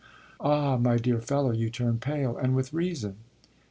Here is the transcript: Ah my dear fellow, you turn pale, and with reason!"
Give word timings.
Ah 0.39 0.77
my 0.77 0.97
dear 0.97 1.21
fellow, 1.21 1.51
you 1.51 1.69
turn 1.69 1.99
pale, 1.99 2.35
and 2.35 2.55
with 2.55 2.73
reason!" 2.73 3.17